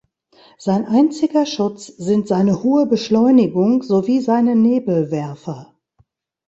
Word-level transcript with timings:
Sein 0.57 0.85
einziger 0.87 1.45
Schutz 1.45 1.85
sind 1.85 2.27
seine 2.27 2.63
hohe 2.63 2.87
Beschleunigung 2.87 3.83
sowie 3.83 4.19
seine 4.19 4.55
Nebelwerfer. 4.55 5.75